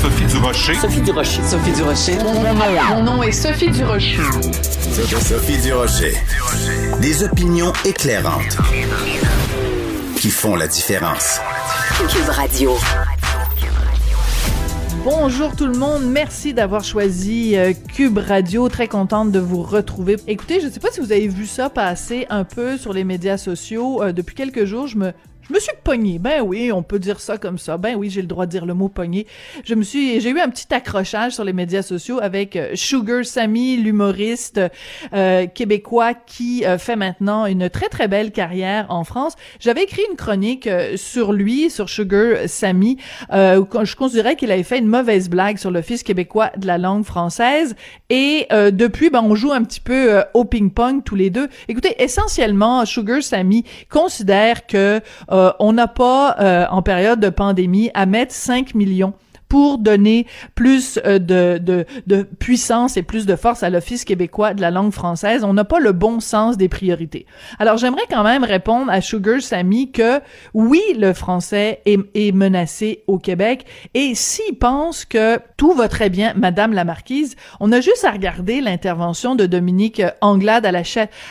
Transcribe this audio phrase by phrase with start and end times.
[0.00, 0.74] Sophie Durocher.
[0.76, 1.42] Sophie Durocher.
[1.42, 2.16] Sophie Durocher.
[2.88, 4.16] Mon nom est Sophie Durocher.
[5.20, 6.14] Sophie Durocher.
[7.02, 8.56] Des opinions éclairantes
[10.16, 11.38] qui font la différence.
[12.08, 12.78] Cube Radio.
[15.04, 20.16] Bonjour tout le monde, merci d'avoir choisi euh, Cube Radio, très contente de vous retrouver.
[20.26, 23.04] Écoutez, je ne sais pas si vous avez vu ça passer un peu sur les
[23.04, 24.02] médias sociaux.
[24.02, 25.12] Euh, depuis quelques jours, je me
[25.50, 25.72] je me suis.
[26.20, 27.76] Ben oui, on peut dire ça comme ça.
[27.76, 29.26] Ben oui, j'ai le droit de dire le mot pogné.
[29.64, 33.24] Je me suis, j'ai eu un petit accrochage sur les médias sociaux avec euh, Sugar
[33.24, 34.60] Sammy, l'humoriste
[35.12, 39.34] euh, québécois qui euh, fait maintenant une très très belle carrière en France.
[39.58, 42.98] J'avais écrit une chronique sur lui, sur Sugar Sammy,
[43.32, 47.04] où je considérais qu'il avait fait une mauvaise blague sur l'Office québécois de la langue
[47.04, 47.74] française.
[48.10, 51.48] Et depuis, ben on joue un petit peu au ping-pong tous les deux.
[51.68, 55.00] Écoutez, essentiellement, Sugar Sammy considère que
[55.39, 59.14] euh, on n'a pas, euh, en période de pandémie, à mettre 5 millions
[59.50, 64.54] pour donner plus euh, de, de, de, puissance et plus de force à l'Office québécois
[64.54, 65.42] de la langue française.
[65.44, 67.26] On n'a pas le bon sens des priorités.
[67.58, 70.20] Alors j'aimerais quand même répondre à Sugar Sammy que
[70.54, 76.32] oui, le français est, menacé au Québec et s'il pense que tout va très bien,
[76.36, 80.82] Madame la Marquise, on a juste à regarder l'intervention de Dominique Anglade à la,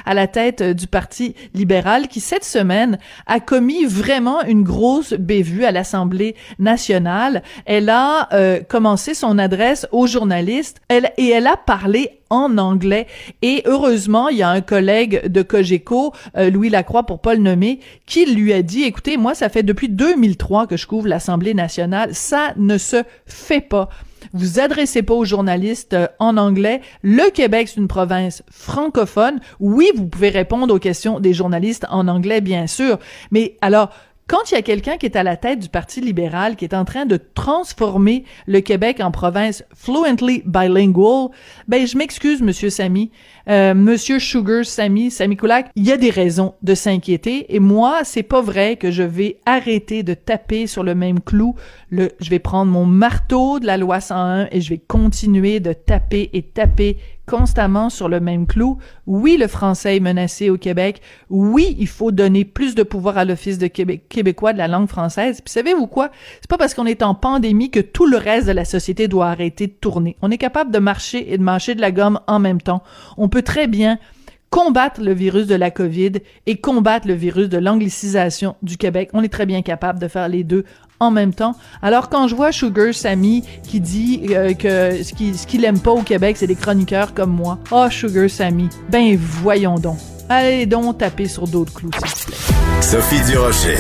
[0.06, 5.64] à la tête du Parti libéral qui cette semaine a commis vraiment une grosse bévue
[5.64, 7.44] à l'Assemblée nationale.
[7.66, 13.08] Elle a euh, commencé son adresse aux journalistes elle, et elle a parlé en anglais.
[13.42, 17.42] Et heureusement, il y a un collègue de Cogeco, euh, Louis Lacroix pour pas le
[17.42, 21.54] nommer, qui lui a dit, écoutez, moi, ça fait depuis 2003 que je couvre l'Assemblée
[21.54, 22.14] nationale.
[22.14, 23.90] Ça ne se fait pas.
[24.34, 26.82] Vous adressez pas aux journalistes euh, en anglais.
[27.02, 29.40] Le Québec, c'est une province francophone.
[29.60, 33.00] Oui, vous pouvez répondre aux questions des journalistes en anglais, bien sûr.
[33.32, 33.90] Mais alors,
[34.30, 36.76] quand il y a quelqu'un qui est à la tête du Parti libéral, qui est
[36.76, 41.30] en train de transformer le Québec en province fluently bilingual,
[41.68, 43.10] ben je m'excuse, Monsieur Samy,
[43.50, 47.56] euh, Monsieur Sugar Samy, Samy Koulak, il y a des raisons de s'inquiéter.
[47.56, 51.56] Et moi, c'est pas vrai que je vais arrêter de taper sur le même clou.
[51.90, 55.74] Le, je vais prendre mon marteau de la loi 101 et je vais continuer de
[55.74, 56.98] taper et taper
[57.30, 58.80] constamment sur le même clou.
[59.06, 61.02] Oui, le français est menacé au Québec.
[61.30, 64.90] Oui, il faut donner plus de pouvoir à l'Office de Québec, québécois de la langue
[64.90, 65.40] française.
[65.42, 66.10] Puis savez-vous quoi?
[66.42, 69.28] C'est pas parce qu'on est en pandémie que tout le reste de la société doit
[69.28, 70.18] arrêter de tourner.
[70.22, 72.84] On est capable de marcher et de mâcher de la gomme en même temps.
[73.18, 74.00] On peut très bien
[74.50, 76.14] combattre le virus de la COVID
[76.46, 79.10] et combattre le virus de l'anglicisation du Québec.
[79.14, 80.66] On est très bien capable de faire les deux
[81.00, 81.56] en même temps.
[81.82, 86.02] Alors quand je vois Sugar Sammy qui dit euh, que ce qu'il aime pas au
[86.02, 87.60] Québec, c'est des chroniqueurs comme moi.
[87.72, 89.98] Oh Sugar Sammy, ben voyons donc.
[90.32, 92.82] Allez donc taper sur d'autres clous, s'il vous plaît.
[92.82, 93.78] Sophie Durocher.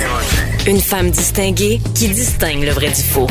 [0.67, 3.27] Une femme distinguée qui distingue le vrai du faux.